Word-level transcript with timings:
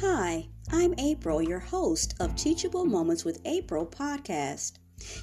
Hi, 0.00 0.46
I'm 0.72 0.94
April, 0.98 1.40
your 1.40 1.58
host 1.58 2.16
of 2.20 2.36
Teachable 2.36 2.84
Moments 2.84 3.24
with 3.24 3.40
April 3.46 3.86
podcast. 3.86 4.72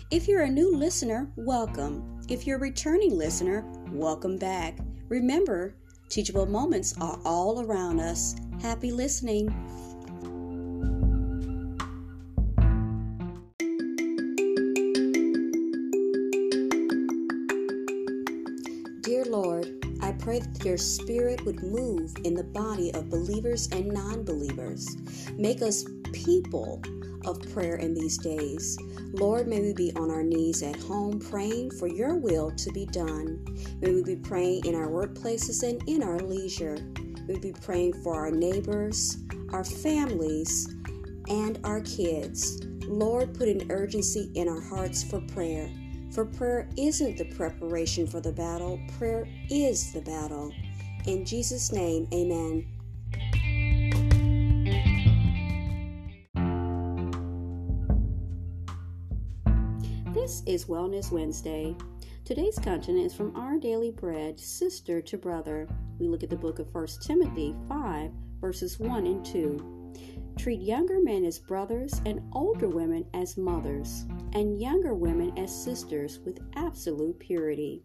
If 0.09 0.27
you're 0.27 0.41
a 0.41 0.49
new 0.49 0.75
listener, 0.75 1.31
welcome. 1.35 2.19
If 2.27 2.47
you're 2.47 2.57
a 2.57 2.61
returning 2.61 3.15
listener, 3.15 3.63
welcome 3.91 4.39
back. 4.39 4.79
Remember, 5.09 5.75
teachable 6.09 6.47
moments 6.47 6.95
are 6.99 7.19
all 7.23 7.61
around 7.61 7.99
us. 7.99 8.35
Happy 8.63 8.91
listening. 8.91 9.47
Pray 20.23 20.39
that 20.39 20.63
your 20.63 20.77
spirit 20.77 21.43
would 21.45 21.61
move 21.61 22.13
in 22.23 22.33
the 22.33 22.43
body 22.43 22.93
of 22.93 23.09
believers 23.09 23.67
and 23.73 23.91
non 23.91 24.23
believers. 24.23 24.95
Make 25.33 25.61
us 25.61 25.83
people 26.13 26.81
of 27.25 27.41
prayer 27.53 27.75
in 27.75 27.93
these 27.93 28.17
days. 28.17 28.77
Lord, 29.13 29.47
may 29.47 29.59
we 29.59 29.73
be 29.73 29.91
on 29.97 30.09
our 30.09 30.23
knees 30.23 30.63
at 30.63 30.77
home 30.77 31.19
praying 31.19 31.71
for 31.71 31.87
your 31.87 32.15
will 32.15 32.51
to 32.51 32.71
be 32.71 32.85
done. 32.85 33.43
May 33.81 33.91
we 33.91 34.03
be 34.03 34.15
praying 34.15 34.65
in 34.65 34.75
our 34.75 34.87
workplaces 34.87 35.67
and 35.69 35.83
in 35.89 36.01
our 36.01 36.19
leisure. 36.19 36.77
We 37.27 37.37
be 37.39 37.53
praying 37.53 38.01
for 38.01 38.15
our 38.15 38.31
neighbors, 38.31 39.17
our 39.51 39.65
families, 39.65 40.73
and 41.27 41.59
our 41.65 41.81
kids. 41.81 42.61
Lord, 42.87 43.33
put 43.33 43.49
an 43.49 43.69
urgency 43.71 44.31
in 44.35 44.47
our 44.47 44.61
hearts 44.61 45.03
for 45.03 45.19
prayer. 45.21 45.69
For 46.13 46.25
prayer 46.25 46.69
isn't 46.77 47.17
the 47.17 47.25
preparation 47.25 48.05
for 48.05 48.21
the 48.21 48.31
battle, 48.31 48.79
prayer 48.99 49.27
is 49.49 49.91
the 49.93 50.01
battle. 50.01 50.53
In 51.07 51.25
Jesus' 51.25 51.71
name, 51.71 52.07
amen. 52.13 52.67
This 60.13 60.43
is 60.45 60.65
Wellness 60.65 61.11
Wednesday. 61.11 61.75
Today's 62.25 62.59
content 62.59 62.99
is 62.99 63.15
from 63.15 63.35
Our 63.35 63.57
Daily 63.57 63.89
Bread, 63.89 64.39
Sister 64.39 65.01
to 65.01 65.17
Brother. 65.17 65.67
We 65.97 66.07
look 66.07 66.21
at 66.21 66.29
the 66.29 66.35
book 66.35 66.59
of 66.59 66.71
1 66.75 66.87
Timothy 67.01 67.55
5, 67.67 68.11
verses 68.39 68.79
1 68.79 69.07
and 69.07 69.25
2. 69.25 69.82
Treat 70.37 70.61
younger 70.61 70.99
men 70.99 71.25
as 71.25 71.39
brothers 71.39 72.01
and 72.05 72.21
older 72.33 72.67
women 72.67 73.05
as 73.13 73.37
mothers, 73.37 74.05
and 74.33 74.61
younger 74.61 74.93
women 74.93 75.37
as 75.37 75.55
sisters 75.55 76.19
with 76.25 76.39
absolute 76.55 77.19
purity. 77.19 77.83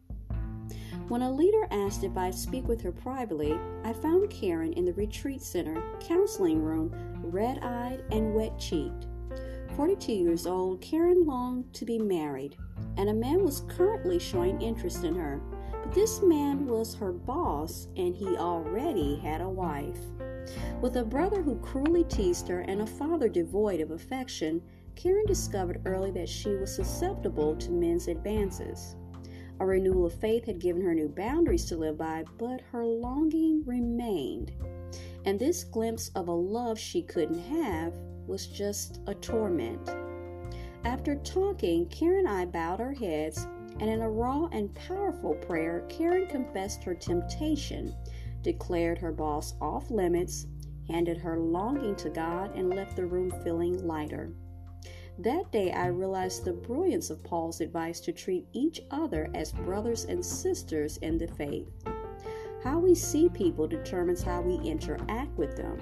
When 1.09 1.23
a 1.23 1.33
leader 1.33 1.67
asked 1.71 2.05
if 2.05 2.17
I'd 2.17 2.35
speak 2.35 2.69
with 2.69 2.83
her 2.83 2.93
privately, 2.93 3.59
I 3.85 3.93
found 3.93 4.29
Karen 4.29 4.75
in 4.75 4.85
the 4.85 4.93
retreat 4.93 5.41
center 5.41 5.83
counseling 6.01 6.63
room, 6.63 6.95
red 7.23 7.59
eyed 7.63 8.03
and 8.11 8.35
wet 8.35 8.59
cheeked. 8.59 9.07
42 9.77 10.13
years 10.13 10.47
old, 10.47 10.81
Karen 10.81 11.25
longed 11.25 11.73
to 11.75 11.85
be 11.85 11.99
married, 11.99 12.57
and 12.97 13.09
a 13.09 13.15
man 13.15 13.45
was 13.45 13.63
currently 13.69 14.19
showing 14.19 14.61
interest 14.61 15.05
in 15.05 15.15
her. 15.15 15.41
But 15.83 15.95
this 15.95 16.21
man 16.21 16.67
was 16.67 16.95
her 16.97 17.13
boss, 17.13 17.89
and 17.97 18.15
he 18.15 18.37
already 18.37 19.17
had 19.17 19.41
a 19.41 19.49
wife. 19.49 20.01
With 20.81 20.97
a 20.97 21.05
brother 21.05 21.43
who 21.43 21.57
cruelly 21.57 22.05
teased 22.05 22.49
her 22.49 22.61
and 22.61 22.83
a 22.83 22.87
father 22.87 23.29
devoid 23.29 23.81
of 23.81 23.91
affection, 23.91 24.63
Karen 24.95 25.27
discovered 25.27 25.83
early 25.85 26.11
that 26.13 26.29
she 26.29 26.55
was 26.57 26.75
susceptible 26.75 27.57
to 27.57 27.71
men's 27.71 28.09
advances. 28.09 28.97
A 29.61 29.67
renewal 29.67 30.07
of 30.07 30.15
faith 30.15 30.45
had 30.45 30.61
given 30.61 30.83
her 30.83 30.95
new 30.95 31.09
boundaries 31.09 31.65
to 31.67 31.77
live 31.77 31.99
by, 31.99 32.25
but 32.39 32.61
her 32.73 32.85
longing 32.85 33.65
remained. 33.67 34.53
And 35.25 35.39
this 35.39 35.65
glimpse 35.65 36.11
of 36.15 36.29
a 36.29 36.33
love 36.33 36.79
she 36.79 37.03
couldn't 37.03 37.41
have 37.41 37.93
was 38.27 38.47
just 38.47 39.01
a 39.07 39.15
torment. 39.15 39.89
After 40.85 41.17
talking, 41.17 41.87
Karen 41.87 42.27
and 42.27 42.29
I 42.29 42.45
bowed 42.45 42.81
our 42.81 42.93
heads, 42.93 43.47
and 43.81 43.91
in 43.91 44.01
a 44.01 44.09
raw 44.09 44.49
and 44.53 44.75
powerful 44.75 45.35
prayer, 45.35 45.85
Karen 45.89 46.27
confessed 46.27 46.85
her 46.85 46.95
temptation 46.95 47.95
declared 48.49 48.97
her 48.97 49.13
boss 49.13 49.53
off 49.61 49.91
limits, 49.91 50.47
handed 50.89 51.19
her 51.19 51.39
longing 51.39 51.95
to 51.95 52.09
God, 52.09 52.57
and 52.57 52.71
left 52.71 52.97
the 52.97 53.05
room 53.05 53.31
feeling 53.45 53.87
lighter. 53.87 54.33
That 55.19 55.53
day, 55.53 55.71
I 55.71 55.89
realized 55.89 56.47
the 56.47 56.55
brilliance 56.55 57.11
of 57.11 57.23
Paul's 57.23 57.61
advice 57.61 58.01
to 58.01 58.11
treat 58.11 58.47
each 58.55 58.81
other 58.91 59.29
as 59.35 59.53
brothers 59.53 60.07
and 60.07 60.25
sisters 60.25 60.97
in 60.99 61.19
the 61.19 61.29
faith. 61.29 61.69
How 62.65 62.79
we 62.79 62.95
see 62.95 63.29
people 63.29 63.67
determines 63.67 64.23
how 64.23 64.41
we 64.41 64.55
interact 64.67 65.37
with 65.37 65.55
them. 65.55 65.77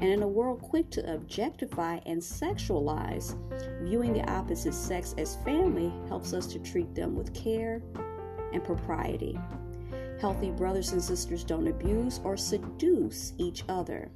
And 0.00 0.10
in 0.10 0.24
a 0.24 0.28
world 0.28 0.62
quick 0.62 0.90
to 0.90 1.14
objectify 1.14 2.00
and 2.06 2.20
sexualize, 2.20 3.36
viewing 3.84 4.14
the 4.14 4.28
opposite 4.28 4.74
sex 4.74 5.14
as 5.16 5.36
family 5.44 5.92
helps 6.08 6.32
us 6.32 6.48
to 6.48 6.58
treat 6.58 6.92
them 6.92 7.14
with 7.14 7.32
care 7.34 7.80
and 8.52 8.64
propriety. 8.64 9.38
Healthy 10.20 10.50
brothers 10.50 10.92
and 10.92 11.02
sisters 11.02 11.44
don't 11.44 11.66
abuse 11.66 12.20
or 12.24 12.36
seduce 12.36 13.32
each 13.38 13.64
other. 13.70 14.10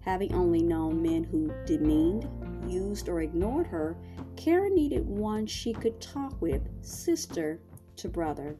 Having 0.00 0.34
only 0.34 0.62
known 0.62 1.02
men 1.02 1.24
who 1.24 1.52
demeaned, 1.66 2.26
used, 2.66 3.06
or 3.06 3.20
ignored 3.20 3.66
her, 3.66 3.96
Karen 4.34 4.74
needed 4.74 5.06
one 5.06 5.46
she 5.46 5.74
could 5.74 6.00
talk 6.00 6.40
with, 6.40 6.62
sister 6.80 7.60
to 7.96 8.08
brother. 8.08 8.56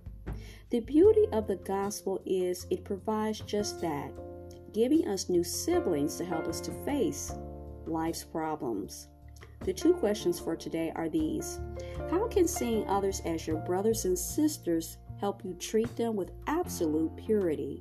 The 0.68 0.80
beauty 0.80 1.26
of 1.32 1.46
the 1.46 1.56
gospel 1.56 2.20
is 2.26 2.66
it 2.70 2.84
provides 2.84 3.40
just 3.40 3.80
that, 3.80 4.12
giving 4.74 5.08
us 5.08 5.30
new 5.30 5.42
siblings 5.42 6.16
to 6.16 6.26
help 6.26 6.46
us 6.46 6.60
to 6.60 6.72
face 6.84 7.32
life's 7.86 8.22
problems. 8.22 9.08
The 9.60 9.72
two 9.72 9.94
questions 9.94 10.38
for 10.38 10.56
today 10.56 10.92
are 10.94 11.08
these 11.08 11.58
How 12.10 12.28
can 12.28 12.46
seeing 12.46 12.86
others 12.86 13.22
as 13.24 13.46
your 13.46 13.58
brothers 13.64 14.04
and 14.04 14.18
sisters 14.18 14.98
help 15.22 15.44
you 15.44 15.54
treat 15.54 15.94
them 15.96 16.16
with 16.16 16.32
absolute 16.48 17.14
purity, 17.14 17.80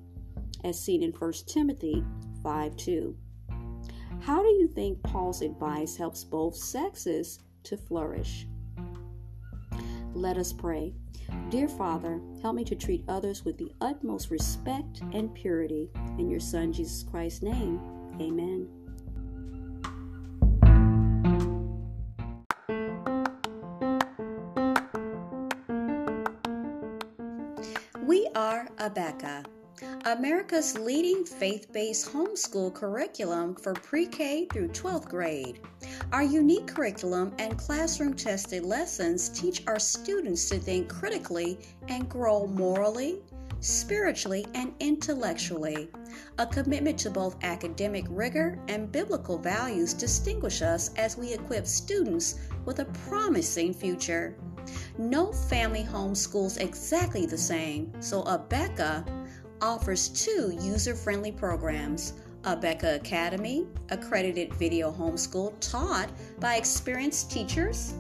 as 0.64 0.80
seen 0.80 1.02
in 1.02 1.12
1 1.12 1.34
Timothy 1.48 2.06
5 2.44 2.76
2. 2.78 3.18
How 4.22 4.44
do 4.44 4.48
you 4.48 4.68
think 4.68 5.02
Paul's 5.02 5.42
advice 5.42 5.96
helps 5.96 6.24
both 6.24 6.56
sexes 6.56 7.40
to 7.64 7.76
flourish? 7.76 8.46
Let 10.14 10.38
us 10.38 10.54
pray. 10.54 10.94
Dear 11.50 11.68
Father, 11.68 12.22
help 12.44 12.56
me 12.56 12.64
to 12.64 12.76
treat 12.76 13.04
others 13.08 13.44
with 13.44 13.58
the 13.58 13.72
utmost 13.82 14.30
respect 14.30 15.02
and 15.12 15.34
purity. 15.34 15.90
In 16.20 16.30
your 16.30 16.40
Son, 16.40 16.72
Jesus 16.72 17.02
Christ's 17.02 17.42
name, 17.42 17.82
amen. 18.22 18.81
We 28.12 28.28
are 28.36 28.68
Abeka, 28.78 29.46
America's 30.04 30.78
leading 30.78 31.24
faith 31.24 31.72
based 31.72 32.12
homeschool 32.12 32.74
curriculum 32.74 33.56
for 33.56 33.74
pre 33.74 34.06
K 34.06 34.48
through 34.52 34.68
12th 34.68 35.08
grade. 35.08 35.62
Our 36.12 36.22
unique 36.22 36.68
curriculum 36.68 37.34
and 37.40 37.58
classroom 37.58 38.14
tested 38.14 38.66
lessons 38.66 39.30
teach 39.30 39.66
our 39.66 39.80
students 39.80 40.50
to 40.50 40.60
think 40.60 40.90
critically 40.90 41.60
and 41.88 42.10
grow 42.10 42.48
morally, 42.48 43.22
spiritually, 43.62 44.46
and 44.56 44.74
intellectually. 44.82 45.90
A 46.38 46.46
commitment 46.46 47.00
to 47.00 47.10
both 47.10 47.42
academic 47.44 48.04
rigor 48.10 48.60
and 48.68 48.92
biblical 48.92 49.38
values 49.38 49.94
distinguish 49.94 50.62
us 50.62 50.94
as 50.98 51.16
we 51.18 51.32
equip 51.32 51.66
students 51.66 52.36
with 52.66 52.80
a 52.80 52.86
promising 53.08 53.74
future. 53.74 54.36
No 54.98 55.32
family 55.32 55.84
homeschools 55.84 56.60
exactly 56.60 57.26
the 57.26 57.38
same, 57.38 57.92
so 58.02 58.24
Abeka 58.24 59.08
offers 59.62 60.10
two 60.10 60.58
user 60.62 60.96
friendly 60.96 61.32
programs. 61.32 62.14
Abeka 62.44 62.96
Academy, 62.96 63.68
accredited 63.90 64.54
video 64.56 64.92
homeschool 64.92 65.54
taught 65.60 66.10
by 66.40 66.56
experienced 66.56 67.32
teachers, 67.32 67.94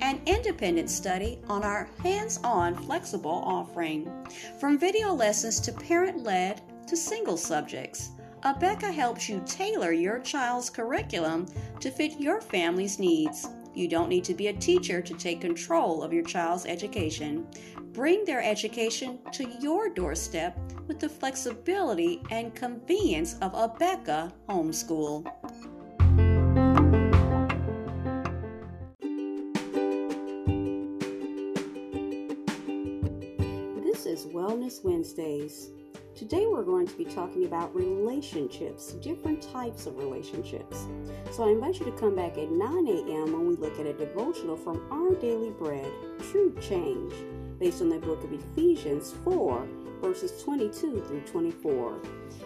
and 0.00 0.20
independent 0.26 0.88
study 0.88 1.40
on 1.48 1.64
our 1.64 1.88
hands 2.02 2.38
on 2.44 2.74
flexible 2.74 3.42
offering. 3.44 4.10
From 4.58 4.78
video 4.78 5.12
lessons 5.12 5.60
to 5.60 5.72
parent 5.72 6.22
led 6.22 6.62
to 6.86 6.96
single 6.96 7.36
subjects, 7.36 8.10
Abeka 8.44 8.92
helps 8.92 9.28
you 9.28 9.42
tailor 9.44 9.92
your 9.92 10.18
child's 10.20 10.70
curriculum 10.70 11.46
to 11.80 11.90
fit 11.90 12.18
your 12.18 12.40
family's 12.40 12.98
needs. 12.98 13.48
You 13.74 13.86
don't 13.88 14.08
need 14.08 14.24
to 14.24 14.34
be 14.34 14.48
a 14.48 14.52
teacher 14.52 15.00
to 15.00 15.14
take 15.14 15.40
control 15.40 16.02
of 16.02 16.12
your 16.12 16.24
child's 16.24 16.66
education. 16.66 17.46
Bring 17.92 18.24
their 18.24 18.42
education 18.42 19.18
to 19.32 19.48
your 19.60 19.88
doorstep 19.88 20.58
with 20.86 20.98
the 20.98 21.08
flexibility 21.08 22.20
and 22.30 22.54
convenience 22.54 23.36
of 23.40 23.54
a 23.54 23.68
Becca 23.78 24.32
Homeschool. 24.48 25.24
This 33.84 34.06
is 34.06 34.26
Wellness 34.26 34.84
Wednesdays. 34.84 35.70
Today 36.20 36.46
we're 36.46 36.62
going 36.62 36.86
to 36.86 36.94
be 36.98 37.06
talking 37.06 37.46
about 37.46 37.74
relationships, 37.74 38.92
different 38.92 39.40
types 39.40 39.86
of 39.86 39.96
relationships. 39.96 40.84
So 41.32 41.48
I 41.48 41.52
invite 41.52 41.78
you 41.78 41.86
to 41.86 41.92
come 41.92 42.14
back 42.14 42.36
at 42.36 42.50
9 42.50 42.60
a.m. 42.60 43.32
when 43.32 43.46
we 43.46 43.56
look 43.56 43.80
at 43.80 43.86
a 43.86 43.94
devotional 43.94 44.54
from 44.54 44.86
Our 44.92 45.14
Daily 45.14 45.48
Bread, 45.48 45.90
True 46.30 46.54
Change, 46.60 47.14
based 47.58 47.80
on 47.80 47.88
the 47.88 47.98
book 47.98 48.22
of 48.22 48.34
Ephesians 48.34 49.14
4, 49.24 49.66
verses 50.02 50.42
22 50.42 51.00
through 51.08 51.22
24. 51.22 52.02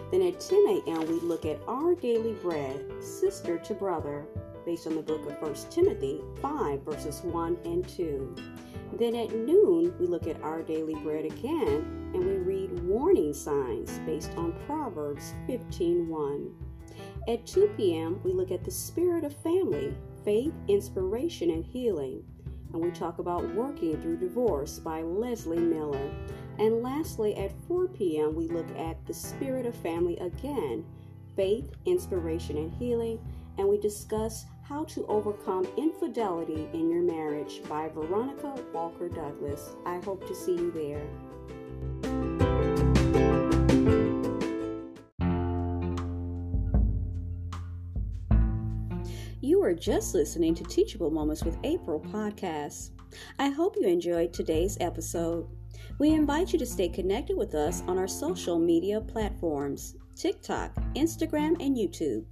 Then 0.09 0.21
at 0.21 0.39
10 0.39 0.57
a.m., 0.87 1.05
we 1.09 1.19
look 1.19 1.43
at 1.43 1.59
Our 1.67 1.95
Daily 1.95 2.31
Bread, 2.31 2.81
Sister 3.03 3.57
to 3.57 3.73
Brother, 3.73 4.25
based 4.65 4.87
on 4.87 4.95
the 4.95 5.01
book 5.01 5.29
of 5.29 5.41
1 5.41 5.53
Timothy 5.69 6.21
5, 6.41 6.81
verses 6.83 7.23
1 7.23 7.57
and 7.65 7.85
2. 7.89 8.35
Then 8.93 9.15
at 9.15 9.35
noon, 9.35 9.93
we 9.99 10.07
look 10.07 10.27
at 10.27 10.41
Our 10.41 10.61
Daily 10.61 10.95
Bread 10.95 11.25
again 11.25 12.04
and 12.13 12.25
we 12.25 12.37
read 12.37 12.79
Warning 12.83 13.33
Signs 13.33 13.99
based 14.05 14.31
on 14.37 14.53
Proverbs 14.65 15.33
15:1. 15.47 16.51
At 17.27 17.45
2 17.45 17.71
p.m., 17.75 18.19
we 18.23 18.33
look 18.33 18.51
at 18.51 18.63
The 18.63 18.71
Spirit 18.71 19.23
of 19.23 19.35
Family, 19.37 19.95
Faith, 20.23 20.53
Inspiration, 20.67 21.49
and 21.49 21.65
Healing. 21.65 22.23
And 22.71 22.83
we 22.83 22.91
talk 22.91 23.19
about 23.19 23.55
Working 23.55 23.99
Through 24.01 24.17
Divorce 24.17 24.79
by 24.79 25.01
Leslie 25.01 25.57
Miller. 25.57 26.11
And 26.59 26.83
lastly, 26.83 27.35
at 27.35 27.51
4 27.67 27.87
p.m., 27.87 28.35
we 28.35 28.47
look 28.47 28.67
at 28.77 29.03
The 29.05 29.13
Spirit 29.13 29.65
of 29.65 29.75
Family 29.75 30.17
again, 30.17 30.85
Faith, 31.35 31.71
Inspiration, 31.85 32.57
and 32.57 32.71
Healing. 32.73 33.19
And 33.57 33.67
we 33.67 33.79
discuss 33.79 34.45
how 34.61 34.83
to 34.85 35.05
Overcome 35.07 35.67
Infidelity 35.77 36.67
in 36.73 36.89
Your 36.89 37.01
Marriage 37.01 37.61
by 37.69 37.87
Veronica 37.89 38.55
Walker 38.73 39.09
Douglas. 39.09 39.75
I 39.85 39.99
hope 39.99 40.27
to 40.27 40.35
see 40.35 40.53
you 40.53 40.71
there. 40.71 41.07
Are 49.65 49.73
just 49.73 50.13
listening 50.13 50.53
to 50.53 50.63
Teachable 50.63 51.09
Moments 51.09 51.43
with 51.43 51.57
April 51.63 51.99
podcast. 51.99 52.91
I 53.39 53.49
hope 53.49 53.75
you 53.75 53.87
enjoyed 53.87 54.31
today's 54.31 54.77
episode. 54.79 55.47
We 55.97 56.11
invite 56.11 56.53
you 56.53 56.59
to 56.59 56.67
stay 56.67 56.87
connected 56.87 57.35
with 57.35 57.55
us 57.55 57.81
on 57.87 57.97
our 57.97 58.07
social 58.07 58.59
media 58.59 59.01
platforms. 59.01 59.95
TikTok, 60.15 60.75
Instagram, 60.93 61.59
and 61.59 61.75
YouTube. 61.75 62.25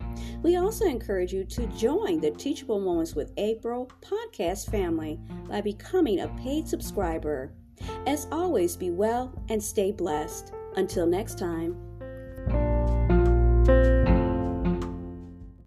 We 0.44 0.58
also 0.58 0.86
encourage 0.86 1.34
you 1.34 1.44
to 1.46 1.66
join 1.76 2.22
the 2.22 2.30
Teachable 2.30 2.80
Moments 2.80 3.16
with 3.16 3.34
April 3.38 3.90
podcast 4.00 4.70
family 4.70 5.20
by 5.50 5.62
becoming 5.62 6.20
a 6.20 6.28
paid 6.44 6.68
subscriber. 6.68 7.52
As 8.06 8.28
always, 8.32 8.76
be 8.76 8.92
well 8.92 9.34
and 9.50 9.62
stay 9.62 9.92
blessed. 9.92 10.54
Until 10.76 11.08
next 11.08 11.40
time. 11.40 11.93